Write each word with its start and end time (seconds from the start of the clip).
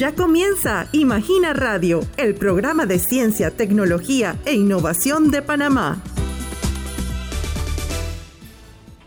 Ya 0.00 0.14
comienza 0.14 0.88
Imagina 0.92 1.52
Radio, 1.52 2.00
el 2.16 2.34
programa 2.34 2.86
de 2.86 2.98
ciencia, 2.98 3.50
tecnología 3.50 4.34
e 4.46 4.54
innovación 4.54 5.30
de 5.30 5.42
Panamá. 5.42 6.02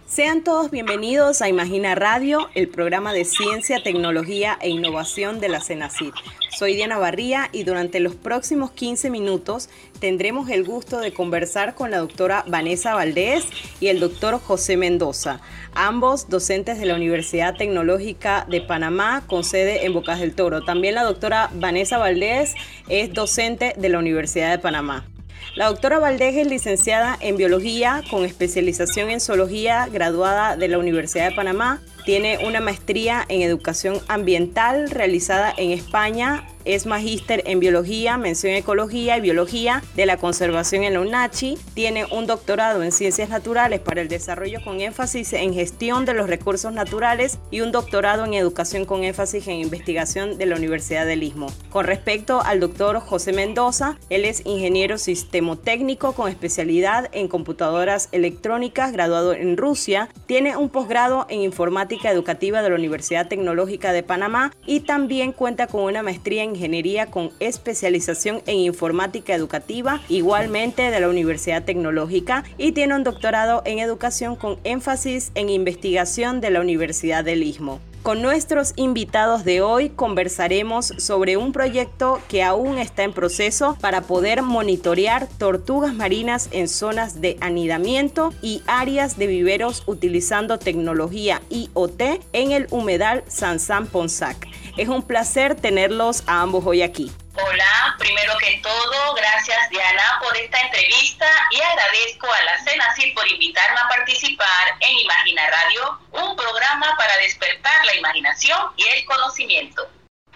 Sean 0.05 0.43
todos 0.43 0.69
bienvenidos 0.69 1.41
a 1.41 1.49
Imagina 1.49 1.95
Radio, 1.95 2.47
el 2.53 2.67
programa 2.67 3.11
de 3.11 3.25
ciencia, 3.25 3.81
tecnología 3.81 4.59
e 4.61 4.69
innovación 4.69 5.39
de 5.39 5.49
la 5.49 5.61
CENACID. 5.61 6.13
Soy 6.55 6.75
Diana 6.75 6.99
Barría 6.99 7.49
y 7.51 7.63
durante 7.63 7.99
los 7.99 8.13
próximos 8.13 8.71
15 8.71 9.09
minutos 9.09 9.69
tendremos 9.99 10.49
el 10.49 10.63
gusto 10.63 10.99
de 10.99 11.11
conversar 11.11 11.73
con 11.73 11.89
la 11.89 11.97
doctora 11.97 12.43
Vanessa 12.47 12.93
Valdés 12.93 13.45
y 13.79 13.87
el 13.87 13.99
doctor 13.99 14.39
José 14.39 14.77
Mendoza, 14.77 15.41
ambos 15.73 16.29
docentes 16.29 16.79
de 16.79 16.85
la 16.85 16.95
Universidad 16.95 17.55
Tecnológica 17.55 18.45
de 18.47 18.61
Panamá 18.61 19.23
con 19.25 19.43
sede 19.43 19.85
en 19.85 19.93
Bocas 19.93 20.19
del 20.19 20.35
Toro. 20.35 20.63
También 20.63 20.93
la 20.93 21.03
doctora 21.03 21.49
Vanessa 21.55 21.97
Valdés 21.97 22.53
es 22.87 23.11
docente 23.11 23.73
de 23.75 23.89
la 23.89 23.97
Universidad 23.97 24.51
de 24.51 24.59
Panamá. 24.59 25.07
La 25.55 25.67
doctora 25.67 25.97
Valdés 25.97 26.35
es 26.35 26.47
licenciada 26.47 27.17
en 27.19 27.35
biología 27.35 28.03
con 28.11 28.25
especialización 28.25 29.09
en 29.09 29.19
zoología, 29.19 29.87
graduada 29.91 30.55
de 30.55 30.67
la 30.67 30.77
Universidad 30.77 31.29
de 31.29 31.35
Panamá. 31.35 31.81
Tiene 32.05 32.45
una 32.45 32.59
maestría 32.59 33.25
en 33.29 33.41
educación 33.41 33.99
ambiental 34.07 34.89
realizada 34.89 35.53
en 35.57 35.71
España 35.71 36.45
es 36.65 36.85
magíster 36.85 37.43
en 37.45 37.59
biología, 37.59 38.17
mención 38.17 38.53
ecología 38.53 39.17
y 39.17 39.21
biología 39.21 39.83
de 39.95 40.05
la 40.05 40.17
conservación 40.17 40.83
en 40.83 40.93
la 40.93 41.01
UNACHI. 41.01 41.57
Tiene 41.73 42.05
un 42.05 42.27
doctorado 42.27 42.83
en 42.83 42.91
ciencias 42.91 43.29
naturales 43.29 43.79
para 43.79 44.01
el 44.01 44.07
desarrollo 44.07 44.59
con 44.63 44.81
énfasis 44.81 45.33
en 45.33 45.53
gestión 45.53 46.05
de 46.05 46.13
los 46.13 46.29
recursos 46.29 46.73
naturales 46.73 47.39
y 47.51 47.61
un 47.61 47.71
doctorado 47.71 48.25
en 48.25 48.33
educación 48.33 48.85
con 48.85 49.03
énfasis 49.03 49.47
en 49.47 49.55
investigación 49.55 50.37
de 50.37 50.45
la 50.45 50.55
Universidad 50.55 51.05
del 51.05 51.23
Istmo. 51.23 51.47
Con 51.69 51.85
respecto 51.85 52.41
al 52.41 52.59
doctor 52.59 52.99
José 52.99 53.33
Mendoza, 53.33 53.97
él 54.09 54.25
es 54.25 54.45
ingeniero 54.45 54.97
sistemotécnico 54.97 56.13
con 56.13 56.29
especialidad 56.29 57.09
en 57.11 57.27
computadoras 57.27 58.09
electrónicas, 58.11 58.91
graduado 58.91 59.33
en 59.33 59.57
Rusia. 59.57 60.09
Tiene 60.25 60.57
un 60.57 60.69
posgrado 60.69 61.25
en 61.29 61.41
informática 61.41 62.11
educativa 62.11 62.61
de 62.61 62.69
la 62.69 62.75
Universidad 62.75 63.27
Tecnológica 63.27 63.91
de 63.91 64.03
Panamá 64.03 64.51
y 64.65 64.81
también 64.81 65.31
cuenta 65.31 65.67
con 65.67 65.81
una 65.81 66.03
maestría 66.03 66.43
en 66.43 66.52
Ingeniería 66.53 67.07
con 67.07 67.31
especialización 67.39 68.41
en 68.45 68.57
Informática 68.57 69.33
Educativa, 69.33 70.01
igualmente 70.09 70.91
de 70.91 70.99
la 70.99 71.09
Universidad 71.09 71.63
Tecnológica, 71.63 72.43
y 72.57 72.71
tiene 72.71 72.95
un 72.95 73.03
doctorado 73.03 73.61
en 73.65 73.79
Educación 73.79 74.35
con 74.35 74.57
énfasis 74.63 75.31
en 75.35 75.49
Investigación 75.49 76.41
de 76.41 76.51
la 76.51 76.61
Universidad 76.61 77.23
del 77.23 77.43
Istmo. 77.43 77.79
Con 78.03 78.21
nuestros 78.21 78.73
invitados 78.75 79.45
de 79.45 79.61
hoy 79.61 79.87
conversaremos 79.87 80.87
sobre 80.97 81.37
un 81.37 81.53
proyecto 81.53 82.19
que 82.27 82.43
aún 82.43 82.77
está 82.77 83.03
en 83.03 83.13
proceso 83.13 83.77
para 83.79 84.01
poder 84.01 84.41
monitorear 84.41 85.29
tortugas 85.37 85.93
marinas 85.93 86.49
en 86.51 86.67
zonas 86.67 87.21
de 87.21 87.37
anidamiento 87.39 88.33
y 88.41 88.61
áreas 88.67 89.17
de 89.17 89.27
viveros 89.27 89.83
utilizando 89.85 90.59
tecnología 90.59 91.41
IoT 91.49 92.01
en 92.33 92.51
el 92.51 92.67
humedal 92.71 93.23
Sansan 93.29 93.87
Ponsac. 93.87 94.52
Es 94.75 94.87
un 94.87 95.03
placer 95.03 95.55
tenerlos 95.55 96.23
a 96.27 96.41
ambos 96.41 96.65
hoy 96.65 96.81
aquí. 96.81 97.11
Hola, 97.35 97.95
primero 97.99 98.33
que 98.39 98.59
todo, 98.63 99.13
gracias 99.13 99.69
Diana 99.69 100.19
por 100.21 100.35
esta 100.35 100.59
entrevista 100.61 101.27
y 101.51 101.61
agradezco 101.61 102.27
a 102.31 102.43
la 102.43 102.63
CENACIR 102.63 103.13
por 103.13 103.27
invitarme 103.27 103.79
a 103.79 103.87
participar 103.87 104.75
en 104.79 104.97
Imagina 104.99 105.43
Radio, 105.47 105.99
un 106.11 106.35
programa 106.35 106.95
para 106.97 107.15
despertar 107.17 107.85
la 107.85 107.95
imaginación 107.95 108.59
y 108.77 108.83
el 108.87 109.05
conocimiento. 109.05 109.87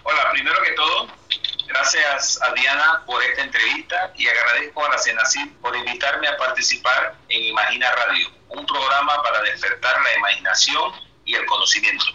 Hola, 0.04 0.30
primero 0.30 0.62
que 0.62 0.70
todo, 0.72 1.08
gracias 1.66 2.40
a 2.40 2.52
Diana 2.52 3.02
por 3.06 3.22
esta 3.24 3.42
entrevista 3.42 4.12
y 4.16 4.28
agradezco 4.28 4.86
a 4.86 4.90
la 4.90 4.98
CENACIR 4.98 5.52
por 5.60 5.76
invitarme 5.76 6.28
a 6.28 6.36
participar 6.36 7.16
en 7.28 7.42
Imagina 7.42 7.90
Radio, 7.90 8.28
un 8.50 8.64
programa 8.66 9.20
para 9.22 9.42
despertar 9.42 10.00
la 10.00 10.16
imaginación 10.16 10.92
y 11.24 11.34
el 11.34 11.44
conocimiento. 11.46 12.06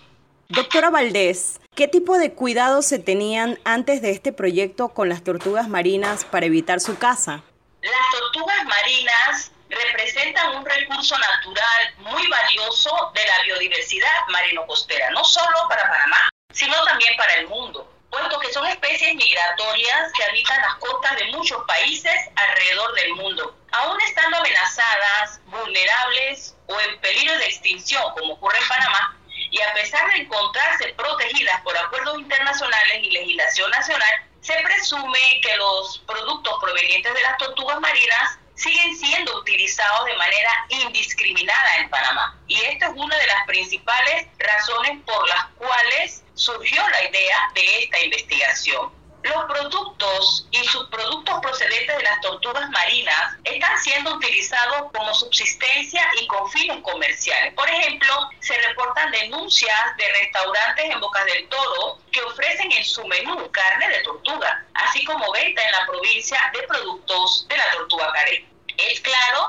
Doctora 0.50 0.90
Valdés, 0.90 1.60
¿qué 1.76 1.88
tipo 1.88 2.18
de 2.18 2.34
cuidados 2.34 2.86
se 2.86 3.00
tenían 3.00 3.60
antes 3.64 4.02
de 4.02 4.12
este 4.12 4.32
proyecto 4.32 4.90
con 4.90 5.10
las 5.10 5.24
tortugas 5.24 5.68
marinas 5.68 6.26
para 6.26 6.46
evitar 6.46 6.80
su 6.80 6.98
caza? 6.98 7.44
Las 7.82 8.10
tortugas 8.12 8.64
marinas 8.66 9.52
representan 9.70 10.56
un 10.56 10.66
recurso 10.66 11.18
natural 11.18 11.96
muy 11.98 12.28
valioso 12.28 13.12
de 13.16 13.26
la 13.26 13.44
biodiversidad 13.44 14.28
marino-costera, 14.30 15.10
no 15.12 15.24
solo 15.24 15.68
para 15.68 15.90
Panamá, 15.90 16.30
sino 16.52 16.76
también 16.86 17.16
para 17.18 17.34
el 17.36 17.48
mundo, 17.48 17.92
puesto 18.12 18.40
que 18.40 18.54
son 18.54 18.68
especies 18.68 19.16
migratorias 19.16 20.12
que 20.16 20.24
habitan 20.26 20.62
las 20.62 20.76
costas 20.76 21.18
de 21.18 21.26
muchos 21.32 21.64
países 21.66 22.14
alrededor 22.36 22.94
del 22.94 23.16
mundo, 23.16 23.58
aún 23.72 24.00
estando 24.02 24.38
amenazadas, 24.38 25.42
vulnerables 25.48 26.56
o 26.68 26.80
en 26.80 27.00
peligro 27.02 27.36
de 27.40 27.46
extinción, 27.46 28.04
como 28.14 28.34
ocurre 28.34 28.60
en 28.60 28.68
Panamá 28.68 29.18
y 29.54 29.62
a 29.62 29.72
pesar 29.76 30.12
de 30.12 30.22
encontrarse 30.22 30.94
protegidas 30.98 31.62
por 31.62 31.78
acuerdos 31.78 32.18
internacionales 32.20 33.04
y 33.04 33.12
legislación 33.12 33.70
nacional, 33.70 34.26
se 34.42 34.56
presume 34.64 35.20
que 35.44 35.56
los 35.58 36.00
productos 36.08 36.58
provenientes 36.60 37.14
de 37.14 37.22
las 37.22 37.38
tortugas 37.38 37.80
marinas 37.80 38.40
siguen 38.56 38.98
siendo 38.98 39.38
utilizados 39.38 40.06
de 40.06 40.18
manera 40.18 40.50
indiscriminada 40.70 41.78
en 41.78 41.90
Panamá. 41.92 42.36
Y 42.48 42.60
esta 42.62 42.88
es 42.88 42.94
una 42.96 43.16
de 43.16 43.28
las 43.28 43.46
principales 43.46 44.26
razones 44.40 45.04
por 45.06 45.30
las 45.30 45.46
cuales 45.60 46.24
surgió 46.34 46.82
la 46.90 47.04
idea 47.04 47.52
de 47.54 47.84
esta 47.84 48.04
investigación. 48.04 49.03
Los 49.24 49.46
productos 49.46 50.48
y 50.52 50.58
subproductos 50.66 51.40
procedentes 51.40 51.96
de 51.98 52.04
las 52.04 52.20
tortugas 52.22 52.70
marinas 52.72 53.38
están 53.46 53.78
siendo 53.80 54.16
utilizados 54.16 54.92
como 54.94 55.14
subsistencia 55.14 56.02
y 56.20 56.28
con 56.28 56.50
fines 56.52 56.82
comerciales. 56.84 57.54
Por 57.54 57.70
ejemplo, 57.70 58.14
se 58.42 58.54
reportan 58.68 59.12
denuncias 59.12 59.98
de 59.98 60.12
restaurantes 60.20 60.86
en 60.92 61.00
Bocas 61.00 61.26
del 61.26 61.48
Toro 61.48 62.00
que 62.12 62.22
ofrecen 62.22 62.72
en 62.74 62.84
su 62.84 63.06
menú 63.08 63.50
carne 63.52 63.88
de 63.88 64.04
tortuga, 64.04 64.66
así 64.74 65.06
como 65.06 65.32
venta 65.32 65.64
en 65.64 65.72
la 65.72 65.86
provincia 65.86 66.52
de 66.54 66.64
productos 66.64 67.48
de 67.48 67.58
la 67.58 67.72
tortuga 67.72 68.12
carey. 68.12 68.46
Es 68.78 69.00
claro 69.02 69.43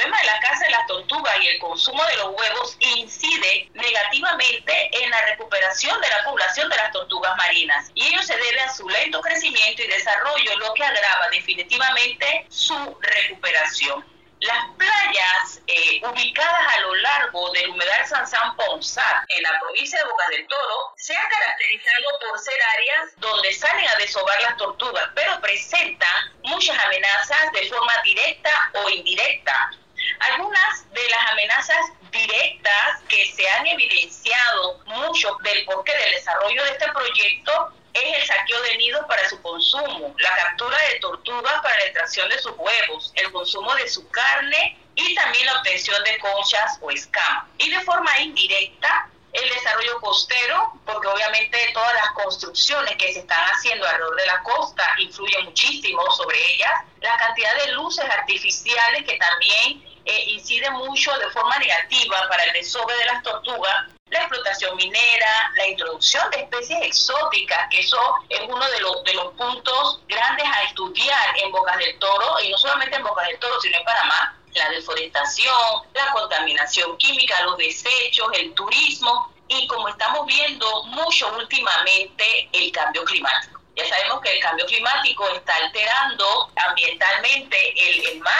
problema 0.00 0.20
de 0.20 0.26
la 0.26 0.40
caza 0.40 0.64
de 0.64 0.70
las 0.70 0.86
tortugas 0.86 1.36
y 1.42 1.48
el 1.48 1.58
consumo 1.58 2.02
de 2.06 2.16
los 2.16 2.28
huevos 2.28 2.76
incide 2.80 3.68
negativamente 3.74 4.90
en 4.92 5.10
la 5.10 5.20
recuperación 5.26 6.00
de 6.00 6.08
la 6.08 6.24
población 6.24 6.70
de 6.70 6.76
las 6.76 6.90
tortugas 6.92 7.36
marinas 7.36 7.90
y 7.94 8.06
ello 8.06 8.22
se 8.22 8.34
debe 8.36 8.60
a 8.60 8.72
su 8.72 8.88
lento 8.88 9.20
crecimiento 9.20 9.82
y 9.82 9.88
desarrollo, 9.88 10.56
lo 10.58 10.72
que 10.72 10.84
agrava 10.84 11.28
definitivamente 11.30 12.46
su 12.48 12.96
recuperación. 13.00 14.04
Las 14.40 14.70
playas 14.78 15.60
eh, 15.66 16.00
ubicadas 16.02 16.74
a 16.74 16.80
lo 16.80 16.94
largo 16.94 17.52
del 17.52 17.68
humedal 17.68 18.06
San 18.06 18.26
San 18.26 18.56
Ponsat, 18.56 19.24
en 19.28 19.42
la 19.42 19.60
provincia 19.60 19.98
de 19.98 20.10
Bocas 20.10 20.28
del 20.30 20.46
Toro, 20.46 20.94
se 20.96 21.14
han 21.14 21.28
caracterizado 21.28 22.06
por 22.26 22.38
ser 22.38 22.54
áreas 22.74 23.12
donde 23.18 23.52
salen 23.52 23.86
a 23.86 23.96
desovar 23.96 24.40
las 24.40 24.56
tortugas, 24.56 25.10
pero 25.14 25.38
presentan 25.42 26.32
muchas 26.42 26.78
amenazas 26.86 27.52
de 27.52 27.68
forma 27.68 27.92
directa 28.02 28.70
o 28.82 28.88
indirecta. 28.88 29.72
Algunas 30.20 30.92
de 30.92 31.08
las 31.08 31.32
amenazas 31.32 31.92
directas 32.10 33.02
que 33.08 33.32
se 33.32 33.48
han 33.48 33.66
evidenciado 33.66 34.78
mucho 34.86 35.36
del 35.42 35.64
porqué 35.64 35.96
del 35.96 36.12
desarrollo 36.12 36.62
de 36.64 36.70
este 36.70 36.92
proyecto 36.92 37.72
es 37.94 38.16
el 38.16 38.26
saqueo 38.26 38.60
de 38.62 38.76
nidos 38.76 39.04
para 39.08 39.28
su 39.28 39.40
consumo, 39.40 40.14
la 40.18 40.36
captura 40.36 40.76
de 40.88 41.00
tortugas 41.00 41.62
para 41.62 41.74
la 41.76 41.84
extracción 41.84 42.28
de 42.28 42.38
sus 42.38 42.52
huevos, 42.56 43.12
el 43.16 43.32
consumo 43.32 43.74
de 43.74 43.88
su 43.88 44.08
carne 44.10 44.78
y 44.94 45.14
también 45.14 45.46
la 45.46 45.58
obtención 45.58 46.02
de 46.04 46.18
conchas 46.18 46.78
o 46.80 46.90
escamas. 46.90 47.46
Y 47.58 47.70
de 47.70 47.80
forma 47.80 48.20
indirecta, 48.20 49.08
el 49.32 49.48
desarrollo 49.48 50.00
costero, 50.00 50.72
porque 50.84 51.06
obviamente 51.06 51.56
todas 51.72 51.94
las 51.94 52.10
construcciones 52.10 52.96
que 52.96 53.12
se 53.12 53.20
están 53.20 53.44
haciendo 53.50 53.86
alrededor 53.86 54.16
de 54.16 54.26
la 54.26 54.42
costa 54.42 54.94
influyen 54.98 55.44
muchísimo 55.44 56.02
sobre 56.10 56.36
ellas, 56.54 56.72
la 57.00 57.16
cantidad 57.16 57.54
de 57.64 57.72
luces 57.72 58.04
artificiales 58.04 59.04
que 59.04 59.16
también 59.16 59.89
eh, 60.04 60.24
incide 60.28 60.70
mucho 60.70 61.16
de 61.18 61.30
forma 61.30 61.58
negativa 61.58 62.28
para 62.28 62.44
el 62.44 62.52
desove 62.52 62.94
de 62.96 63.04
las 63.06 63.22
tortugas 63.22 63.86
la 64.10 64.18
explotación 64.18 64.76
minera, 64.76 65.52
la 65.54 65.68
introducción 65.68 66.28
de 66.30 66.40
especies 66.40 66.82
exóticas, 66.82 67.68
que 67.70 67.80
eso 67.80 67.98
es 68.28 68.40
uno 68.48 68.68
de 68.68 68.80
los, 68.80 69.04
de 69.04 69.14
los 69.14 69.32
puntos 69.34 70.00
grandes 70.08 70.44
a 70.46 70.64
estudiar 70.64 71.38
en 71.38 71.52
Bocas 71.52 71.78
del 71.78 71.96
Toro, 71.98 72.40
y 72.40 72.50
no 72.50 72.58
solamente 72.58 72.96
en 72.96 73.04
Bocas 73.04 73.28
del 73.28 73.38
Toro, 73.38 73.60
sino 73.60 73.78
en 73.78 73.84
Panamá, 73.84 74.36
la 74.54 74.68
deforestación, 74.70 75.82
la 75.94 76.10
contaminación 76.12 76.96
química, 76.98 77.40
los 77.42 77.56
desechos, 77.56 78.26
el 78.34 78.52
turismo, 78.54 79.32
y 79.46 79.66
como 79.68 79.88
estamos 79.88 80.26
viendo 80.26 80.84
mucho 80.84 81.32
últimamente, 81.36 82.48
el 82.52 82.72
cambio 82.72 83.04
climático. 83.04 83.60
Ya 83.76 83.88
sabemos 83.88 84.20
que 84.20 84.32
el 84.32 84.40
cambio 84.40 84.66
climático 84.66 85.28
está 85.28 85.54
alterando 85.54 86.50
ambientalmente 86.68 87.56
el, 87.76 88.20
mar 88.20 88.39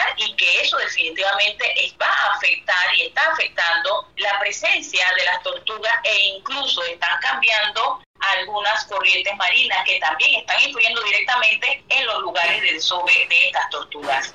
definitivamente 0.77 1.65
va 2.01 2.07
a 2.07 2.35
afectar 2.35 2.95
y 2.95 3.03
está 3.03 3.31
afectando 3.31 4.07
la 4.17 4.39
presencia 4.39 5.05
de 5.17 5.25
las 5.25 5.43
tortugas 5.43 5.93
e 6.03 6.19
incluso 6.37 6.83
están 6.83 7.19
cambiando 7.21 8.01
algunas 8.19 8.85
corrientes 8.85 9.35
marinas 9.35 9.83
que 9.85 9.99
también 9.99 10.41
están 10.41 10.61
influyendo 10.61 11.01
directamente 11.03 11.83
en 11.89 12.05
los 12.05 12.21
lugares 12.21 12.61
del 12.61 12.75
desove 12.75 13.27
de 13.29 13.47
estas 13.47 13.69
tortugas. 13.69 14.33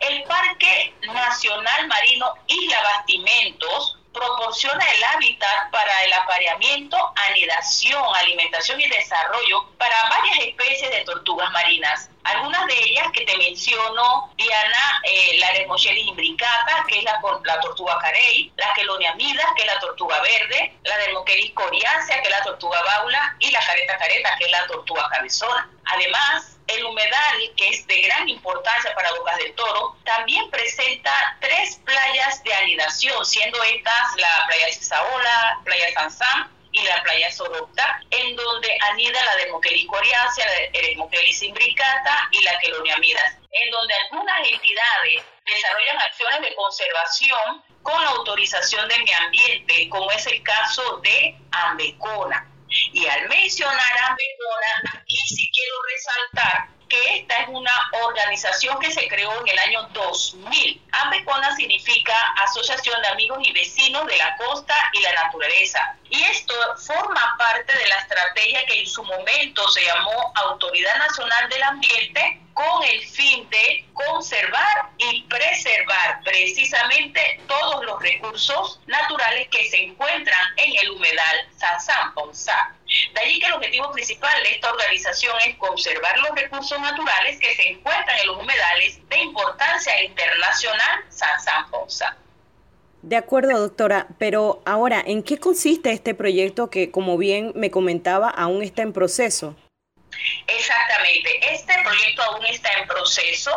El 0.00 0.24
Parque 0.24 0.94
Nacional 1.02 1.86
Marino 1.88 2.34
Isla 2.46 2.82
Bastimentos 2.82 3.98
proporciona 4.12 4.84
el 4.92 5.04
hábitat 5.04 5.70
para 5.70 6.04
el 6.04 6.12
apareamiento, 6.12 6.96
anidación, 7.30 8.02
alimentación 8.16 8.80
y 8.80 8.88
desarrollo 8.88 9.68
para 9.78 9.96
varias 10.08 10.46
especies 10.46 10.90
de 10.90 11.04
tortugas 11.04 11.50
marinas. 11.52 12.08
Algunas 12.24 12.66
de 12.66 12.74
ellas 12.74 13.08
que 13.12 13.24
te 13.24 13.36
menciono, 13.36 14.32
Diana, 14.36 15.02
eh, 15.02 15.38
la 15.38 15.52
Dermochellis 15.52 16.06
imbricata, 16.06 16.84
que 16.86 16.98
es 16.98 17.04
la, 17.04 17.20
la 17.44 17.60
tortuga 17.60 17.98
carey, 17.98 18.52
la 18.56 18.72
Queloniamida, 18.74 19.44
que 19.56 19.62
es 19.62 19.66
la 19.66 19.80
tortuga 19.80 20.20
verde, 20.20 20.76
la 20.84 20.98
Dermochelis 20.98 21.52
coriacea, 21.52 22.22
que 22.22 22.28
es 22.28 22.30
la 22.30 22.44
tortuga 22.44 22.80
baula, 22.82 23.36
y 23.40 23.50
la 23.50 23.60
careta 23.64 23.98
careta, 23.98 24.36
que 24.38 24.44
es 24.44 24.50
la 24.52 24.66
tortuga 24.68 25.08
cabezona. 25.10 25.68
Además, 25.86 26.58
el 26.72 26.84
humedal, 26.84 27.52
que 27.56 27.68
es 27.68 27.86
de 27.86 28.00
gran 28.02 28.28
importancia 28.28 28.94
para 28.94 29.12
Bocas 29.12 29.36
del 29.38 29.54
Toro, 29.54 29.96
también 30.04 30.50
presenta 30.50 31.36
tres 31.40 31.80
playas 31.84 32.42
de 32.44 32.54
anidación, 32.54 33.24
siendo 33.24 33.62
estas 33.62 34.16
la 34.16 34.46
playa 34.46 34.72
Cisaola, 34.72 35.60
playa 35.64 35.92
San 35.94 36.10
Sam 36.10 36.50
y 36.72 36.82
la 36.82 37.02
playa 37.02 37.30
Sorocta, 37.30 38.00
en 38.10 38.34
donde 38.34 38.68
anida 38.90 39.22
la 39.22 39.36
Dermochelis 39.36 39.86
coriacea, 39.86 40.46
la 40.46 40.80
Dermochelis 40.80 41.42
imbricata 41.42 42.28
y 42.30 42.42
la 42.42 42.58
Queloniamidas, 42.58 43.36
en 43.50 43.70
donde 43.70 43.94
algunas 43.94 44.48
entidades 44.48 45.22
desarrollan 45.44 46.00
acciones 46.00 46.40
de 46.40 46.54
conservación 46.54 47.62
con 47.82 48.00
la 48.02 48.10
autorización 48.10 48.88
de 48.88 48.98
mi 48.98 49.12
ambiente, 49.12 49.88
como 49.90 50.10
es 50.12 50.26
el 50.26 50.42
caso 50.42 50.98
de 50.98 51.36
Ambecona. 51.50 52.51
Y 52.92 53.06
al 53.06 53.28
mencionar 53.28 53.98
Ambecona, 54.08 55.00
aquí 55.00 55.16
sí 55.26 55.50
quiero 55.52 55.74
resaltar 55.94 56.68
que 56.92 57.16
esta 57.16 57.40
es 57.40 57.48
una 57.48 57.72
organización 58.02 58.78
que 58.78 58.90
se 58.90 59.08
creó 59.08 59.32
en 59.40 59.48
el 59.48 59.58
año 59.60 59.88
2000. 59.94 60.82
Ambecona 60.92 61.56
significa 61.56 62.14
Asociación 62.44 63.00
de 63.00 63.08
Amigos 63.08 63.38
y 63.40 63.52
Vecinos 63.52 64.06
de 64.06 64.16
la 64.18 64.36
Costa 64.36 64.74
y 64.92 65.00
la 65.00 65.14
Naturaleza. 65.14 65.96
Y 66.10 66.22
esto 66.24 66.52
forma 66.76 67.34
parte 67.38 67.72
de 67.74 67.88
la 67.88 67.96
estrategia 67.96 68.66
que 68.66 68.80
en 68.80 68.86
su 68.86 69.02
momento 69.04 69.66
se 69.70 69.86
llamó 69.86 70.32
Autoridad 70.34 70.98
Nacional 70.98 71.48
del 71.48 71.62
Ambiente 71.62 72.42
con 72.52 72.82
el 72.84 73.00
fin 73.06 73.48
de 73.48 73.86
conservar 73.94 74.90
y 74.98 75.22
preservar 75.22 76.20
precisamente 76.22 77.40
todos 77.48 77.84
los 77.86 78.02
recursos 78.02 78.80
naturales 78.86 79.48
que 79.48 79.64
se 79.70 79.82
encuentran 79.82 80.40
en 80.58 80.76
el 80.76 80.90
humedal 80.90 81.48
Sansán 81.56 82.12
Ponzá. 82.12 82.74
De 83.14 83.20
allí 83.20 83.38
que 83.38 83.46
el 83.46 83.52
objetivo 83.54 83.90
principal 83.92 84.42
de 84.42 84.50
esta 84.52 84.70
organización 84.70 85.34
es 85.46 85.56
conservar 85.56 86.18
los 86.18 86.30
recursos 86.30 86.78
naturales 86.80 87.38
que 87.38 87.54
se 87.54 87.68
encuentran 87.68 88.18
en 88.18 88.26
los 88.26 88.38
humedales 88.38 89.08
de 89.08 89.18
importancia 89.18 90.02
internacional 90.02 91.04
Sansán 91.08 91.70
Ponzá. 91.70 92.16
De 93.02 93.16
acuerdo, 93.16 93.58
doctora, 93.58 94.06
pero 94.18 94.62
ahora, 94.64 95.02
¿en 95.04 95.24
qué 95.24 95.38
consiste 95.38 95.90
este 95.90 96.14
proyecto 96.14 96.70
que, 96.70 96.92
como 96.92 97.18
bien 97.18 97.52
me 97.56 97.70
comentaba, 97.70 98.28
aún 98.30 98.62
está 98.62 98.82
en 98.82 98.92
proceso? 98.92 99.56
Exactamente, 100.46 101.40
este 101.52 101.74
proyecto 101.82 102.22
aún 102.22 102.46
está 102.46 102.70
en 102.78 102.86
proceso 102.86 103.50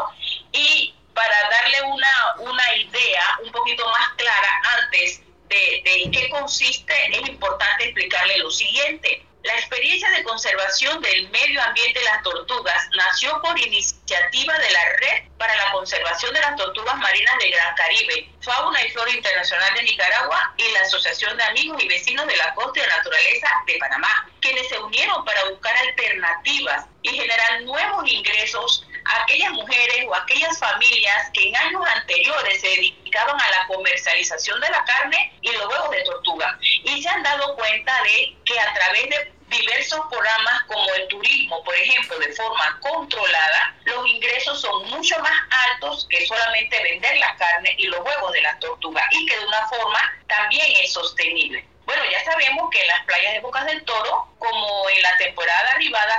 y 0.51 0.95
para 1.13 1.35
darle 1.49 1.81
una, 1.83 2.51
una 2.51 2.75
idea 2.75 3.23
un 3.43 3.51
poquito 3.51 3.85
más 3.87 4.09
clara 4.17 4.61
antes 4.81 5.21
de, 5.55 5.81
de 5.83 6.03
en 6.03 6.11
qué 6.11 6.29
consiste, 6.29 6.93
es 7.11 7.27
importante 7.29 7.85
explicarle 7.85 8.37
lo 8.39 8.51
siguiente. 8.51 9.25
La 9.45 9.53
experiencia 9.53 10.09
de 10.09 10.23
conservación 10.23 10.99
del 11.03 11.29
medio 11.29 11.61
ambiente 11.61 11.99
de 11.99 12.05
las 12.05 12.23
tortugas 12.23 12.89
nació 12.97 13.39
por 13.43 13.57
iniciativa 13.59 14.57
de 14.57 14.71
la 14.71 14.85
Red 14.99 15.29
para 15.37 15.55
la 15.55 15.71
Conservación 15.71 16.33
de 16.33 16.39
las 16.39 16.55
Tortugas 16.55 16.97
Marinas 16.97 17.37
del 17.37 17.51
Gran 17.51 17.75
Caribe, 17.75 18.27
Fauna 18.41 18.83
y 18.83 18.89
Flora 18.89 19.11
Internacional 19.11 19.71
de 19.75 19.83
Nicaragua 19.83 20.53
y 20.57 20.71
la 20.71 20.81
Asociación 20.81 21.37
de 21.37 21.43
Amigos 21.43 21.83
y 21.83 21.87
Vecinos 21.87 22.25
de 22.25 22.35
la 22.37 22.55
Costa 22.55 22.79
y 22.79 22.89
Naturaleza 22.89 23.47
de 23.67 23.77
Panamá, 23.77 24.27
quienes 24.41 24.67
se 24.67 24.79
unieron 24.79 25.23
para 25.23 25.45
buscar 25.45 25.77
alternativas 25.77 26.87
y 27.03 27.09
generar 27.09 27.61
nuevos 27.61 28.03
ingresos 28.07 28.87
aquellas 29.05 29.51
mujeres 29.51 30.05
o 30.07 30.15
aquellas 30.15 30.57
familias 30.59 31.29
que 31.33 31.49
en 31.49 31.55
años 31.55 31.81
anteriores 31.95 32.61
se 32.61 32.67
dedicaban 32.67 33.39
a 33.39 33.49
la 33.49 33.67
comercialización 33.67 34.59
de 34.59 34.69
la 34.69 34.83
carne 34.83 35.33
y 35.41 35.51
los 35.51 35.67
huevos 35.67 35.91
de 35.91 36.03
tortuga 36.03 36.57
y 36.61 37.01
se 37.01 37.09
han 37.09 37.23
dado 37.23 37.55
cuenta 37.55 38.03
de 38.03 38.35
que 38.45 38.59
a 38.59 38.73
través 38.73 39.09
de 39.09 39.35
diversos 39.47 39.99
programas 40.09 40.63
como 40.63 40.93
el 40.95 41.07
turismo, 41.07 41.63
por 41.63 41.75
ejemplo, 41.75 42.17
de 42.19 42.33
forma 42.33 42.79
controlada, 42.81 43.75
los 43.83 44.07
ingresos 44.07 44.59
son 44.59 44.89
mucho 44.89 45.17
más 45.19 45.33
altos 45.69 46.07
que 46.09 46.25
solamente 46.25 46.81
vender 46.81 47.17
la 47.17 47.35
carne 47.35 47.75
y 47.77 47.85
los 47.87 47.99
huevos 47.99 48.31
de 48.33 48.41
la 48.41 48.57
tortuga 48.59 49.07
y 49.11 49.25
que 49.25 49.37
de 49.37 49.45
una 49.45 49.67
forma 49.67 49.99
también 50.27 50.65
es 50.81 50.93
sostenible. 50.93 51.65
Bueno, 51.85 52.01
ya 52.11 52.23
sabemos 52.25 52.69
que 52.71 52.81
en 52.81 52.87
las 52.87 53.05
playas 53.05 53.33
de 53.33 53.39
Bocas 53.41 53.65
del 53.67 53.83
Toro, 53.85 54.27
como 54.39 54.89
en 54.89 55.01
la 55.03 55.15
temporada 55.17 55.54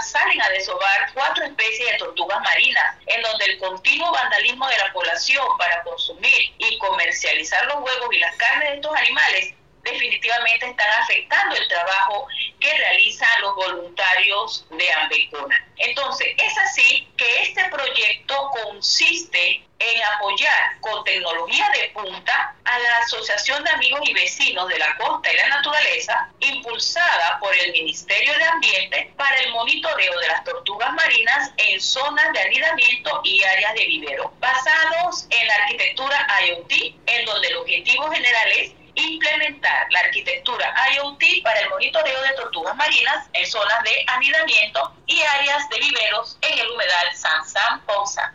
salen 0.03 0.41
a 0.43 0.49
desovar 0.51 1.11
cuatro 1.15 1.45
especies 1.45 1.93
de 1.93 1.99
tortugas 1.99 2.41
marinas, 2.41 2.97
en 3.07 3.23
donde 3.23 3.45
el 3.47 3.59
continuo 3.59 4.13
vandalismo 4.13 4.69
de 4.69 4.79
la 4.79 4.93
población 4.93 5.47
para 5.59 5.83
consumir 5.83 6.55
y 6.59 6.79
comercializar 6.79 7.65
los 7.67 7.77
huevos 7.77 8.09
y 8.13 8.19
las 8.19 8.37
carnes 8.37 8.71
de 8.71 8.75
estos 8.77 8.97
animales 8.97 9.55
definitivamente 9.83 10.67
están 10.67 11.03
afectando 11.03 11.57
el 11.57 11.69
trabajo 11.69 12.27
que 12.67 12.77
realizan 12.79 13.43
los 13.43 13.55
voluntarios 13.55 14.67
de 14.71 14.93
Ambecona. 14.93 15.65
Entonces, 15.77 16.35
es 16.37 16.59
así 16.59 17.07
que 17.17 17.43
este 17.43 17.65
proyecto 17.67 18.51
consiste 18.65 19.63
en 19.79 20.03
apoyar 20.17 20.81
con 20.81 21.05
tecnología 21.05 21.71
de 21.77 21.91
punta 21.91 22.57
a 22.65 22.79
la 22.79 22.99
Asociación 22.99 23.63
de 23.63 23.71
Amigos 23.71 24.01
y 24.05 24.15
Vecinos 24.15 24.69
de 24.69 24.79
la 24.79 24.97
Costa 24.97 25.33
y 25.33 25.37
la 25.37 25.49
Naturaleza, 25.49 26.29
impulsada 26.41 27.39
por 27.39 27.55
el 27.55 27.71
Ministerio 27.71 28.35
de 28.37 28.45
Ambiente 28.45 29.13
para 29.17 29.37
el 29.37 29.53
monitoreo 29.53 30.19
de 30.19 30.29
las 30.29 30.43
tortugas 30.43 30.93
marinas 30.95 31.53
en 31.59 31.81
zonas 31.81 32.33
de 32.33 32.41
anidamiento 32.41 33.21
y 33.23 33.45
áreas 33.45 33.75
de 33.75 33.87
vivero, 33.87 34.33
basados 34.41 35.27
en 35.31 35.47
la 35.47 35.55
arquitectura 35.55 36.27
IoT, 36.47 36.73
en 37.07 37.25
donde 37.27 37.49
el 37.49 37.57
objetivo 37.59 38.11
general 38.11 38.53
es 38.57 38.73
implementar 38.97 39.87
la 39.91 40.01
arquitectura 40.01 40.75
IoT 40.95 41.23
para 41.43 41.61
el 41.61 41.69
monitoreo 41.69 42.23
de 42.23 42.33
tortugas 42.37 42.77
marinas 42.77 43.29
en 43.33 43.47
zonas 43.47 43.83
de 43.85 43.91
anidamiento 44.09 44.93
y 45.07 45.21
áreas 45.21 45.69
de 45.69 45.79
viveros 45.79 46.39
en 46.43 46.59
el 46.59 46.71
humedal 46.71 47.07
San 47.15 47.47
San 47.47 47.81
Ponza. 47.83 48.35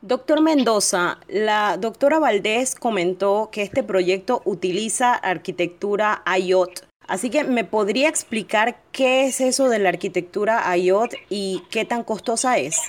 Doctor 0.00 0.40
Mendoza, 0.40 1.18
la 1.28 1.76
doctora 1.76 2.18
Valdés 2.18 2.74
comentó 2.74 3.50
que 3.52 3.62
este 3.62 3.82
proyecto 3.82 4.42
utiliza 4.44 5.14
arquitectura 5.14 6.22
IoT. 6.26 6.86
Así 7.06 7.30
que, 7.30 7.44
¿me 7.44 7.64
podría 7.64 8.08
explicar 8.08 8.80
qué 8.90 9.26
es 9.26 9.40
eso 9.40 9.68
de 9.68 9.78
la 9.78 9.90
arquitectura 9.90 10.76
IoT 10.76 11.14
y 11.28 11.62
qué 11.70 11.84
tan 11.84 12.04
costosa 12.04 12.58
es? 12.58 12.80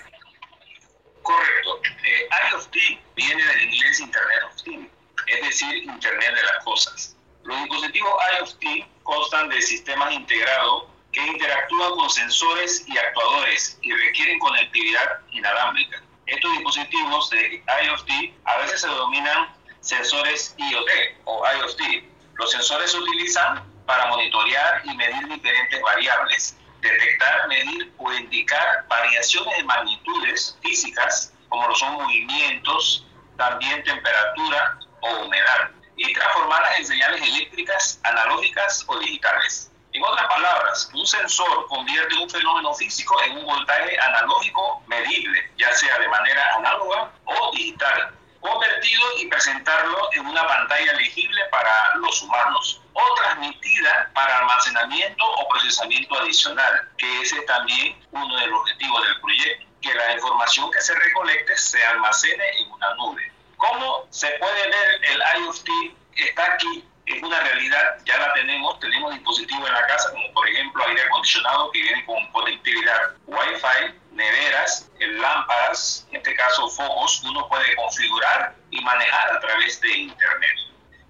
Correcto. 1.21 1.81
Eh, 2.03 2.29
IoT 2.51 2.75
viene 3.15 3.43
del 3.45 3.61
inglés 3.61 3.99
Internet 3.99 4.39
of 4.49 4.63
Things 4.63 4.92
es 5.27 5.41
decir, 5.41 5.83
Internet 5.83 6.35
de 6.35 6.43
las 6.43 6.63
Cosas. 6.63 7.15
Los 7.43 7.57
dispositivos 7.59 8.13
IoT 8.39 8.87
constan 9.03 9.49
de 9.49 9.61
sistemas 9.61 10.13
integrados 10.13 10.85
que 11.11 11.25
interactúan 11.25 11.91
con 11.91 12.09
sensores 12.09 12.83
y 12.87 12.97
actuadores 12.97 13.77
y 13.81 13.91
requieren 13.91 14.39
conectividad 14.39 15.19
inalámbrica. 15.31 16.01
Estos 16.25 16.51
dispositivos 16.53 17.29
de 17.29 17.63
IoT 17.85 18.09
a 18.45 18.57
veces 18.59 18.81
se 18.81 18.87
denominan 18.87 19.53
sensores 19.81 20.55
IoT 20.57 20.89
o 21.25 21.43
IoT. 21.45 22.03
Los 22.35 22.51
sensores 22.51 22.91
se 22.91 22.97
utilizan 22.97 23.63
para 23.85 24.07
monitorear 24.07 24.81
y 24.85 24.95
medir 24.95 25.27
diferentes 25.27 25.81
variables, 25.81 26.57
detectar, 26.81 27.47
medir 27.47 27.93
o 27.97 28.11
indicar 28.13 28.85
variaciones 28.87 29.57
de 29.57 29.63
magnitudes 29.65 30.57
físicas, 30.61 31.33
como 31.49 31.67
lo 31.67 31.75
son 31.75 31.93
movimientos, 31.93 33.05
también 33.37 33.83
temperatura, 33.83 34.79
o 35.03 35.25
humedad 35.25 35.69
y 35.95 36.13
transformarlas 36.13 36.79
en 36.79 36.87
señales 36.87 37.21
eléctricas, 37.21 37.99
analógicas 38.03 38.83
o 38.87 38.97
digitales. 38.99 39.69
En 39.91 40.03
otras 40.03 40.25
palabras, 40.27 40.89
un 40.93 41.05
sensor 41.05 41.67
convierte 41.67 42.15
un 42.15 42.29
fenómeno 42.29 42.73
físico 42.73 43.15
en 43.23 43.37
un 43.37 43.45
voltaje 43.45 43.99
analógico 43.99 44.81
medible, 44.87 45.51
ya 45.57 45.71
sea 45.73 45.99
de 45.99 46.07
manera 46.07 46.55
análoga 46.55 47.11
o 47.25 47.51
digital, 47.51 48.11
convertido 48.39 49.03
y 49.19 49.27
presentarlo 49.27 50.09
en 50.13 50.25
una 50.25 50.47
pantalla 50.47 50.93
legible 50.93 51.41
para 51.51 51.95
los 51.97 52.21
humanos, 52.23 52.81
o 52.93 53.15
transmitida 53.15 54.09
para 54.13 54.39
almacenamiento 54.39 55.23
o 55.25 55.47
procesamiento 55.47 56.15
adicional, 56.19 56.89
que 56.97 57.21
ese 57.21 57.37
es 57.37 57.45
también 57.45 57.95
uno 58.11 58.35
de 58.37 58.47
los 58.47 58.61
objetivos 58.61 59.05
del 59.05 59.21
proyecto, 59.21 59.65
que 59.81 59.93
la 59.93 60.13
información 60.13 60.71
que 60.71 60.81
se 60.81 60.95
recolecte 60.95 61.55
se 61.55 61.85
almacene 61.85 62.43
en 62.59 62.71
una 62.71 62.95
nube. 62.95 63.32
¿Cómo 63.63 64.07
se 64.09 64.27
puede 64.39 64.67
ver 64.67 65.01
el 65.03 65.23
IoT? 65.41 65.67
Está 66.15 66.53
aquí 66.53 66.85
es 67.05 67.21
una 67.21 67.39
realidad, 67.39 67.97
ya 68.05 68.17
la 68.17 68.33
tenemos, 68.33 68.79
tenemos 68.79 69.13
dispositivos 69.13 69.67
en 69.67 69.73
la 69.73 69.87
casa, 69.87 70.11
como 70.11 70.31
por 70.33 70.47
ejemplo 70.47 70.85
aire 70.87 71.01
acondicionado 71.01 71.71
que 71.71 71.81
viene 71.81 72.05
con 72.05 72.31
conectividad 72.31 73.15
Wi-Fi, 73.25 73.99
neveras, 74.11 74.89
lámparas, 74.99 76.07
en 76.11 76.17
este 76.17 76.35
caso 76.35 76.69
focos, 76.69 77.21
uno 77.23 77.47
puede 77.49 77.75
configurar 77.75 78.55
y 78.71 78.81
manejar 78.81 79.35
a 79.35 79.39
través 79.39 79.81
de 79.81 79.97
Internet. 79.97 80.57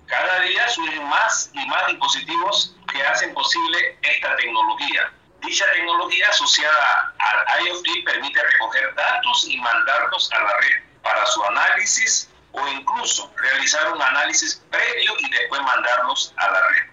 Cada 0.08 0.40
día 0.42 0.68
surgen 0.70 1.04
más 1.10 1.52
y 1.54 1.66
más 1.68 1.88
dispositivos 1.88 2.76
que 2.92 3.04
hacen 3.04 3.34
posible 3.34 3.98
esta 4.02 4.36
tecnología. 4.36 5.12
Dicha 5.42 5.66
tecnología 5.72 6.30
asociada 6.30 7.14
al 7.20 7.68
IoT 7.68 8.06
permite 8.06 8.42
recoger 8.42 8.96
datos 8.96 9.48
y 9.48 9.58
mandarlos 9.58 10.32
a 10.32 10.40
la 10.40 10.58
red 10.58 10.84
para 11.04 11.26
su 11.26 11.44
análisis 11.46 12.30
o 12.54 12.68
incluso 12.68 13.32
realizar 13.36 13.92
un 13.92 14.02
análisis 14.02 14.62
previo 14.70 15.14
y 15.20 15.30
después 15.30 15.62
mandarlos 15.62 16.34
a 16.38 16.52
la 16.52 16.68
red. 16.68 16.84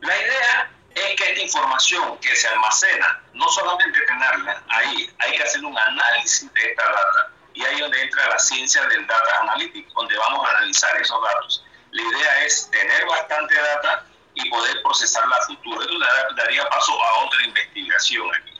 La 0.00 0.16
idea 0.16 0.70
es 0.94 1.16
que 1.16 1.30
esta 1.30 1.42
información 1.42 2.18
que 2.18 2.34
se 2.34 2.48
almacena, 2.48 3.22
no 3.34 3.48
solamente 3.48 4.00
tenerla 4.00 4.62
ahí, 4.68 5.10
hay 5.18 5.36
que 5.36 5.42
hacer 5.42 5.64
un 5.64 5.76
análisis 5.78 6.52
de 6.52 6.70
esta 6.70 6.84
data. 6.84 7.30
Y 7.54 7.64
ahí 7.64 7.74
es 7.74 7.80
donde 7.80 8.02
entra 8.02 8.28
la 8.28 8.38
ciencia 8.38 8.84
del 8.86 9.06
data 9.06 9.40
analytics, 9.40 9.92
donde 9.94 10.16
vamos 10.16 10.46
a 10.46 10.50
analizar 10.56 10.96
esos 11.00 11.22
datos. 11.22 11.64
La 11.90 12.02
idea 12.02 12.44
es 12.44 12.70
tener 12.70 13.06
bastante 13.06 13.54
data 13.54 14.04
y 14.34 14.48
poder 14.50 14.82
procesarla 14.82 15.36
a 15.36 15.42
futuro. 15.42 15.82
Eso 15.82 15.98
daría 16.36 16.68
paso 16.68 16.92
a 16.92 17.24
otra 17.24 17.42
investigación 17.44 18.30
aquí. 18.36 18.57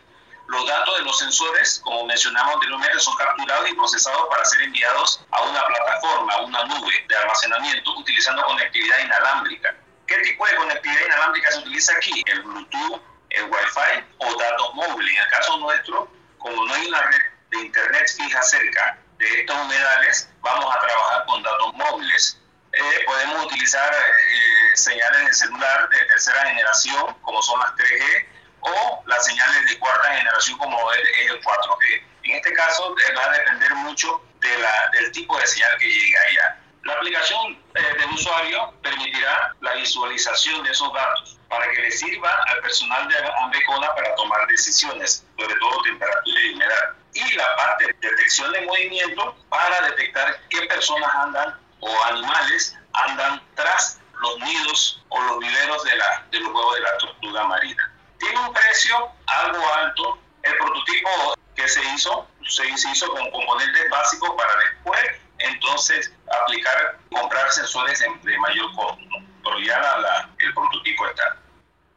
Los 0.49 0.67
datos 0.67 0.97
de 0.97 1.05
los 1.05 1.19
sensores, 1.19 1.79
como 1.85 2.05
mencionamos 2.07 2.55
anteriormente, 2.55 2.99
son 3.01 3.15
capturados 3.17 3.69
y 3.69 3.75
procesados 3.75 4.29
para 4.31 4.45
ser 4.47 4.63
enviados 4.63 5.21
a 5.31 5.43
una 5.43 5.63
plataforma, 5.67 6.33
a 6.33 6.41
una 6.41 6.65
nube 6.65 7.05
de 7.07 7.17
almacenamiento 7.17 7.99
utilizando 7.99 8.43
conectividad 8.45 8.99
inalámbrica. 9.05 9.75
¿Qué 10.07 10.17
tipo 10.19 10.47
de 10.47 10.57
conectividad 10.57 11.05
inalámbrica 11.05 11.51
se 11.51 11.59
utiliza 11.59 11.93
aquí? 11.95 12.23
El 12.27 12.43
Bluetooth, 12.45 13.03
el 13.29 13.45
Wi-Fi 13.45 14.05
o 14.19 14.37
datos 14.39 14.75
móviles. 14.75 15.17
En 15.17 15.23
el 15.23 15.29
caso 15.29 15.59
nuestro, 15.59 16.11
como 16.39 16.65
no 16.65 16.75
hay 16.75 16.87
una 16.87 17.03
red 17.03 17.23
de 17.51 17.59
Internet 17.67 18.07
fija 18.17 18.43
cerca 18.43 18.99
de 19.19 19.41
estos 19.41 19.55
humedales, 19.55 20.31
vamos 20.41 20.75
a 20.75 20.81
trabajar 20.81 21.27
con 21.27 21.43
datos 21.43 21.75
móviles. 21.75 22.41
Eh, 22.73 23.05
podemos 23.05 23.45
utilizar 23.47 23.93
eh, 23.93 24.77
señales 24.77 25.27
de 25.27 25.35
celular 25.35 25.89
de 25.91 26.05
tercera 26.07 26.47
generación, 26.47 27.15
como 27.21 27.43
son 27.43 27.61
las 27.61 27.73
3G, 27.73 28.27
o 28.61 29.03
las 29.07 29.25
señales 29.25 29.71
de 29.71 29.79
cuarta 29.79 30.15
generación 30.15 30.59
como 30.59 30.93
es 30.93 31.31
el 31.31 31.41
4G. 31.41 32.03
En 32.25 32.37
este 32.37 32.53
caso 32.53 32.95
eh, 32.99 33.15
va 33.15 33.25
a 33.25 33.39
depender 33.39 33.75
mucho 33.77 34.23
de 34.41 34.59
la, 34.59 34.91
del 34.93 35.13
tipo 35.13 35.39
de 35.39 35.47
señal 35.47 35.79
que 35.79 35.87
llega 35.87 36.21
allá. 36.29 36.61
La 36.85 36.95
aplicación 36.95 37.63
eh, 37.75 37.83
del 37.99 38.11
usuario 38.11 38.73
permitirá 38.83 39.55
la 39.61 39.75
visualización 39.75 40.63
de 40.63 40.71
esos 40.71 40.93
datos 40.93 41.39
para 41.49 41.69
que 41.71 41.83
le 41.83 41.91
sirva 41.91 42.31
al 42.49 42.61
personal 42.61 43.09
de 43.09 43.17
Ambecona 43.43 43.95
para 43.95 44.15
tomar 44.15 44.47
decisiones, 44.49 45.25
sobre 45.37 45.55
todo 45.57 45.83
temperatura 45.83 46.41
y 46.41 46.55
humedad. 46.55 46.95
Y 47.15 47.33
la 47.35 47.57
parte 47.57 47.87
de 47.87 48.11
detección 48.11 48.53
de 48.53 48.63
movimiento 48.63 49.37
para 49.49 49.81
detectar 49.83 50.41
qué 50.51 50.63
personas 50.63 51.11
andan 51.15 51.59
o 51.81 52.05
animales 52.05 52.77
andan 52.93 53.43
tras 53.55 54.01
los 54.21 54.39
nidos 54.41 55.03
o 55.09 55.21
los 55.21 55.39
viveros 55.39 55.85
de, 55.85 55.97
la, 55.97 56.27
de 56.31 56.41
los 56.41 56.53
huevos 56.53 56.75
de 56.75 56.81
la 56.81 56.99
tortuga 56.99 57.45
marina. 57.45 57.88
Tiene 58.19 58.41
un 58.41 58.53
precio 58.53 58.97
algo 59.27 59.75
alto. 59.75 60.19
El 60.43 60.57
prototipo 60.57 61.35
que 61.55 61.69
se 61.69 61.85
hizo 61.95 62.27
se, 62.49 62.67
hizo 62.69 63.13
con 63.13 63.31
componentes 63.31 63.91
básicos 63.91 64.31
para 64.37 64.51
después 64.57 65.01
entonces 65.39 66.13
aplicar, 66.43 66.99
comprar 67.11 67.51
sensores 67.51 68.01
de 68.01 68.39
mayor 68.39 68.75
costo. 68.75 69.05
Pero 69.45 69.61
ya 69.61 69.79
la, 69.79 70.31
el 70.39 70.55
prototipo 70.55 71.07
está. 71.07 71.37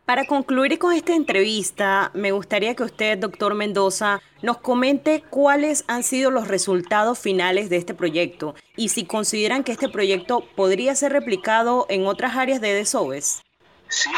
Para 0.06 0.26
concluir 0.26 0.78
con 0.78 0.94
esta 0.94 1.14
entrevista, 1.14 2.12
me 2.14 2.32
gustaría 2.32 2.76
que 2.76 2.84
usted, 2.84 3.18
doctor 3.18 3.54
Mendoza, 3.54 4.20
nos 4.42 4.58
comente 4.58 5.24
cuáles 5.30 5.86
han 5.88 6.04
sido 6.04 6.32
los 6.32 6.48
resultados 6.48 7.18
finales 7.20 7.70
de 7.70 7.78
este 7.78 7.94
proyecto 7.94 8.56
y 8.76 8.90
si 8.90 9.06
consideran 9.06 9.64
que 9.64 9.72
este 9.72 9.88
proyecto 9.88 10.42
podría 10.56 10.96
ser 10.96 11.14
replicado 11.14 11.86
en 11.88 12.08
otras 12.08 12.36
áreas 12.36 12.60
de 12.60 12.74
DESOBES. 12.74 13.42
Sí, 13.88 14.12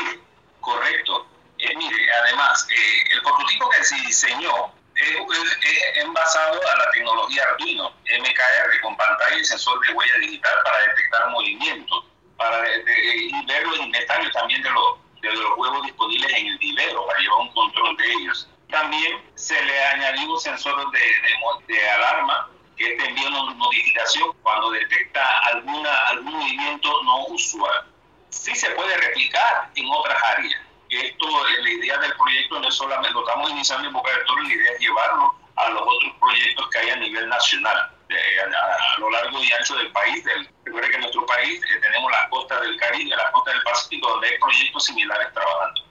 correcto. 0.62 1.27
Eh, 1.63 1.77
mire, 1.77 2.13
además, 2.13 2.67
eh, 2.70 3.03
el 3.12 3.22
prototipo 3.22 3.70
que 3.70 3.84
se 3.86 3.96
diseñó 3.96 4.74
es, 4.96 6.13
basado 6.13 6.60
a 6.62 6.77
la 6.77 6.91
tecnología 6.91 7.43
Arduino 7.43 7.89
MKR 8.03 8.82
con 8.82 8.96
pantalla 8.98 9.38
y 9.38 9.46
sensor 9.46 9.79
de 9.86 9.93
huella 9.93 10.17
digital 10.17 10.53
para 10.63 10.77
detectar 10.79 11.29
movimientos 11.29 12.05
para 12.38 12.62
y 12.67 13.46
ver 13.46 13.65
los 13.65 13.79
inventarios 13.79 14.32
también 14.34 14.62
de 14.62 14.70
los, 14.72 15.00
de 15.22 15.34
los 15.34 15.58
huevos 15.58 15.84
disponibles 15.86 16.34
en 16.34 16.48
el 16.48 16.58
vivero 16.58 17.08
para 17.08 17.20
llevar 17.20 17.39
un 17.39 17.53
control 17.53 17.98
de 17.98 18.12
ellos. 18.12 18.50
También 18.70 19.24
se 19.36 19.60
le 19.63 19.84
añadió 19.86 20.34
un 20.34 20.39
sensor 20.39 20.91
de 20.91 21.89
alarma 21.91 22.50
que 22.77 22.89
te 22.89 23.08
envía 23.08 23.29
una 23.29 23.53
notificación 23.53 24.34
cuando 24.43 24.72
detecta 24.72 25.39
alguna, 25.46 25.98
algún 26.10 26.34
movimiento 26.34 27.03
no 27.03 27.27
usual. 27.27 27.88
Sí 28.29 28.53
se 28.53 28.70
puede 28.72 28.98
replicar 28.98 29.70
en 29.75 29.89
otras 29.89 30.22
áreas 30.24 30.62
esto, 30.96 31.26
la 31.62 31.70
idea 31.70 31.98
del 32.00 32.14
proyecto 32.16 32.60
no 32.60 32.68
es 32.68 32.76
solamente, 32.76 33.12
lo 33.12 33.26
estamos 33.26 33.50
iniciando 33.52 33.88
en 33.88 33.94
Boca 33.94 34.12
del 34.12 34.26
Toro, 34.26 34.42
la 34.44 34.54
idea 34.54 34.72
es 34.74 34.80
llevarlo 34.80 35.34
a 35.56 35.70
los 35.70 35.82
otros 35.82 36.14
proyectos 36.20 36.70
que 36.70 36.80
hay 36.80 36.90
a 36.90 36.96
nivel 36.98 37.30
nacional, 37.30 37.78
a, 37.78 39.00
lo 39.00 39.10
largo 39.10 39.44
y 39.44 39.52
ancho 39.54 39.76
del 39.76 39.92
país. 39.92 40.24
Del, 40.24 40.50
recuerde 40.66 40.90
que 40.90 40.96
en 40.96 41.02
nuestro 41.02 41.26
país 41.26 41.62
eh, 41.62 41.80
tenemos 41.82 42.12
las 42.12 42.30
costas 42.30 42.62
del 42.62 42.78
Caribe, 42.78 43.16
las 43.16 43.32
costas 43.32 43.54
del 43.54 43.64
Pacífico, 43.64 44.10
donde 44.10 44.28
hay 44.28 44.38
proyectos 44.40 44.86
similares 44.86 45.34
trabajando. 45.34 45.82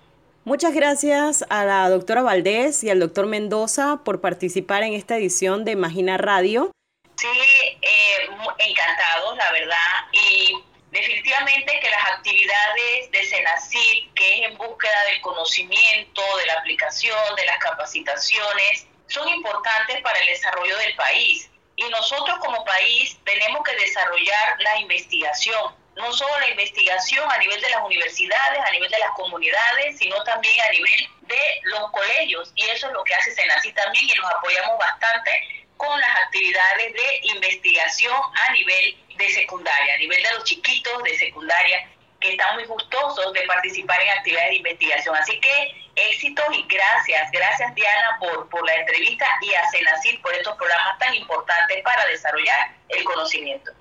Muchas 0.45 0.75
gracias 0.75 1.45
a 1.51 1.65
la 1.65 1.89
doctora 1.89 2.23
Valdés 2.23 2.83
y 2.83 2.91
al 2.91 2.99
doctor 2.99 3.27
Mendoza 3.27 4.01
por 4.05 4.21
participar 4.21 4.83
en 4.83 4.93
esta 4.95 5.17
edición 5.17 5.65
de 5.65 5.73
Imagina 5.73 6.19
Radio. 6.19 6.73
Sí, 7.17 7.29
eh, 7.29 8.29
encantados, 8.59 9.37
la 9.37 9.53
verdad. 9.53 9.77
Y 10.13 10.59
Definitivamente 10.93 11.81
que 11.81 11.89
las 11.89 12.05
actividades 12.11 13.11
de 13.11 13.25
Senacid, 13.25 14.13
que 14.15 14.35
es 14.35 14.51
en 14.51 14.59
búsqueda 14.59 15.05
del 15.07 15.23
conocimiento, 15.23 16.23
de 16.37 16.45
la 16.45 16.53
aplicación, 16.59 17.35
de 17.35 17.47
las 17.47 17.57
capacitaciones, 17.61 18.87
son 19.07 19.27
importantes 19.31 20.03
para 20.03 20.19
el 20.19 20.27
desarrollo 20.27 20.77
del 20.77 20.95
país. 20.97 21.51
Y 21.77 21.89
nosotros 21.89 22.39
como 22.41 22.63
país 22.67 23.17
tenemos 23.25 23.63
que 23.65 23.75
desarrollar 23.75 24.57
la 24.59 24.81
investigación, 24.81 25.75
no 25.97 26.13
solo 26.13 26.39
la 26.41 26.51
investigación 26.51 27.27
a 27.31 27.39
nivel 27.39 27.59
de 27.63 27.71
las 27.71 27.83
universidades, 27.83 28.61
a 28.61 28.71
nivel 28.73 28.91
de 28.91 28.99
las 28.99 29.13
comunidades, 29.13 29.97
sino 29.97 30.23
también 30.25 30.61
a 30.61 30.73
nivel 30.73 31.09
de 31.23 31.61
los 31.63 31.91
colegios. 31.91 32.53
Y 32.55 32.65
eso 32.65 32.89
es 32.89 32.93
lo 32.93 33.03
que 33.03 33.15
hace 33.15 33.35
Senacid 33.35 33.75
también 33.75 34.05
y 34.11 34.13
nos 34.13 34.31
apoyamos 34.31 34.79
bastante 34.79 35.62
con 35.77 36.01
las 36.01 36.19
actividades 36.21 36.93
de 36.93 37.21
investigación 37.29 38.15
a 38.49 38.53
nivel 38.53 38.97
de 39.17 39.31
secundaria, 39.31 39.95
a 39.95 39.99
nivel 39.99 40.23
de 40.23 40.31
los 40.33 40.45
chiquitos 40.45 41.03
de 41.03 41.19
secundaria 41.19 41.89
que 42.21 42.33
están 42.33 42.55
muy 42.55 42.65
gustosos 42.65 43.33
de 43.33 43.43
participar 43.43 44.01
en 44.01 44.11
actividades 44.11 44.51
de 44.51 44.57
investigación. 44.57 45.17
Así 45.17 45.39
que 45.41 45.83
éxitos 45.97 46.45
y 46.53 46.63
gracias, 46.69 47.31
gracias 47.33 47.75
Diana 47.75 48.17
por, 48.21 48.49
por 48.49 48.65
la 48.65 48.77
entrevista 48.77 49.27
y 49.43 49.53
a 49.55 49.69
Senacid 49.71 50.21
por 50.23 50.33
estos 50.35 50.57
programas 50.57 50.99
tan 50.99 51.15
importantes 51.15 51.83
para 51.83 52.07
desarrollar 52.07 52.75
el 52.89 53.05
conocimiento. 53.05 53.73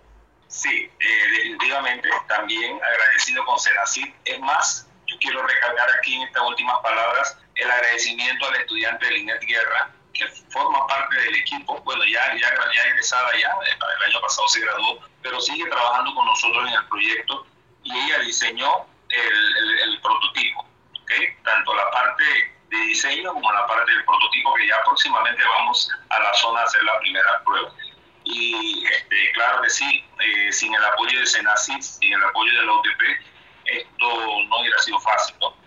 Sí, 0.48 0.92
eh, 1.00 1.28
definitivamente, 1.38 2.10
también 2.28 2.78
agradecido 2.84 3.46
con 3.46 3.58
Senacid. 3.58 4.08
Es 4.26 4.40
más, 4.40 4.88
yo 5.08 5.16
quiero 5.20 5.48
recalcar 5.48 5.90
aquí 5.98 6.16
en 6.16 6.24
estas 6.24 6.44
últimas 6.44 6.78
palabras 6.82 7.38
el 7.56 7.72
agradecimiento 7.72 8.46
al 8.48 8.56
estudiante 8.58 9.06
de 9.06 9.12
Linet 9.14 9.42
Guerra, 9.44 9.92
que 10.14 10.28
forma 10.50 10.86
parte 10.88 11.16
del 11.16 11.36
equipo, 11.36 11.80
bueno, 11.82 12.04
ya, 12.06 12.36
ya, 12.36 12.50
ya 12.74 12.84
egresada 12.90 13.32
ya, 13.40 13.50
el 13.70 14.04
año 14.10 14.22
pasado 14.22 14.48
se 14.48 14.62
graduó, 14.62 15.00
pero 15.22 15.40
sigue 15.40 15.66
trabajando 15.70 16.14
con 16.14 16.26
nosotros 16.26 16.68
en 16.68 16.74
el 16.74 16.86
proyecto 16.88 17.46
y 17.84 17.98
ella 17.98 18.20
diseñó 18.20 18.86
el, 19.10 19.80
el, 19.80 20.02
prototipo, 20.02 20.66
¿okay? 21.02 21.36
tanto 21.44 21.74
la 21.74 21.90
parte 21.92 22.24
de 22.70 22.78
diseño 22.78 23.34
como 23.34 23.52
la 23.52 23.68
parte 23.68 23.92
del 23.92 24.04
prototipo 24.06 24.54
que 24.54 24.68
ya 24.68 24.84
próximamente 24.84 25.44
vamos 25.44 25.90
a 26.10 26.20
la 26.20 26.34
zona 26.36 26.62
a 26.62 26.64
hacer 26.64 26.84
la 26.84 27.00
primera 27.00 27.44
prueba. 27.44 27.72
Y 28.24 28.86
este, 28.86 29.32
claro 29.34 29.62
que 29.64 29.70
sí, 29.70 30.06
eh, 30.20 30.52
sin 30.52 30.74
el 30.74 30.86
apoyo 30.86 31.20
de 31.20 31.26
Senacid, 31.26 31.82
sin 31.82 32.14
el 32.14 32.24
apoyo 32.24 32.52
de 32.60 32.66
la 32.66 32.74
UTP, 32.74 33.02
esto 33.66 34.08
no 34.48 34.60
hubiera 34.60 34.78
sido 34.80 35.00
fácil, 35.00 35.36
¿no? 35.40 35.61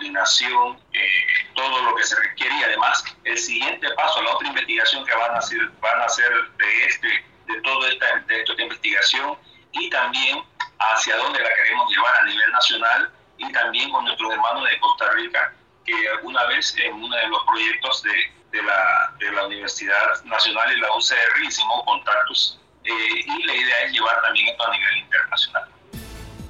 Coordinación, 0.00 0.80
eh, 0.94 1.08
todo 1.54 1.82
lo 1.82 1.94
que 1.94 2.02
se 2.04 2.16
requiere 2.16 2.54
y 2.54 2.62
además 2.62 3.04
el 3.24 3.36
siguiente 3.36 3.86
paso, 3.96 4.22
la 4.22 4.32
otra 4.32 4.48
investigación 4.48 5.04
que 5.04 5.14
van 5.14 5.34
a 5.34 5.38
hacer, 5.38 5.58
van 5.78 6.00
a 6.00 6.04
hacer 6.04 6.32
de, 6.56 6.86
este, 6.86 7.08
de 7.46 7.60
toda 7.60 7.86
esta, 7.90 8.18
de 8.20 8.40
esta 8.40 8.62
investigación 8.62 9.36
y 9.72 9.90
también 9.90 10.42
hacia 10.78 11.16
dónde 11.18 11.38
la 11.38 11.54
queremos 11.54 11.90
llevar 11.90 12.16
a 12.16 12.22
nivel 12.24 12.50
nacional 12.50 13.12
y 13.36 13.52
también 13.52 13.90
con 13.90 14.06
nuestros 14.06 14.32
hermanos 14.32 14.70
de 14.70 14.80
Costa 14.80 15.10
Rica, 15.10 15.54
que 15.84 16.08
alguna 16.08 16.44
vez 16.46 16.74
en 16.78 16.94
uno 16.94 17.14
de 17.14 17.28
los 17.28 17.44
proyectos 17.44 18.02
de, 18.02 18.32
de, 18.52 18.62
la, 18.62 19.12
de 19.18 19.32
la 19.32 19.46
Universidad 19.48 20.24
Nacional 20.24 20.72
y 20.74 20.80
la 20.80 20.96
UCR 20.96 21.44
hicimos 21.44 21.84
contactos 21.84 22.58
eh, 22.84 22.90
y 23.26 23.42
la 23.42 23.54
idea 23.54 23.82
es 23.84 23.92
llevar 23.92 24.22
también 24.22 24.48
esto 24.48 24.66
a 24.66 24.70
nivel 24.70 24.96
internacional. 24.96 25.68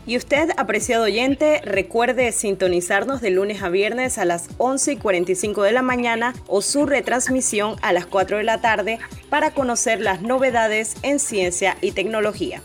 Y 0.06 0.16
usted, 0.16 0.50
apreciado 0.56 1.04
oyente, 1.04 1.60
recuerde 1.62 2.32
sintonizarnos 2.32 3.20
de 3.20 3.30
lunes 3.30 3.62
a 3.62 3.68
viernes 3.68 4.18
a 4.18 4.24
las 4.24 4.48
11 4.58 4.92
y 4.92 4.96
45 4.96 5.62
de 5.62 5.72
la 5.72 5.82
mañana 5.82 6.34
o 6.46 6.62
su 6.62 6.86
retransmisión 6.86 7.76
a 7.82 7.92
las 7.92 8.06
4 8.06 8.38
de 8.38 8.44
la 8.44 8.60
tarde 8.60 8.98
para 9.28 9.52
conocer 9.52 10.00
las 10.00 10.22
novedades 10.22 10.96
en 11.02 11.18
ciencia 11.18 11.76
y 11.80 11.92
tecnología. 11.92 12.62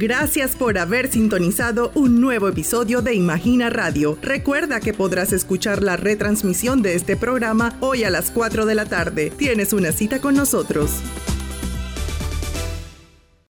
Gracias 0.00 0.56
por 0.56 0.78
haber 0.78 1.08
sintonizado 1.08 1.92
un 1.94 2.22
nuevo 2.22 2.48
episodio 2.48 3.02
de 3.02 3.14
Imagina 3.14 3.68
Radio. 3.68 4.16
Recuerda 4.22 4.80
que 4.80 4.94
podrás 4.94 5.30
escuchar 5.34 5.82
la 5.82 5.98
retransmisión 5.98 6.80
de 6.80 6.94
este 6.94 7.18
programa 7.18 7.76
hoy 7.80 8.04
a 8.04 8.10
las 8.10 8.30
4 8.30 8.64
de 8.64 8.74
la 8.74 8.86
tarde. 8.86 9.30
Tienes 9.30 9.74
una 9.74 9.92
cita 9.92 10.18
con 10.22 10.36
nosotros. 10.36 11.02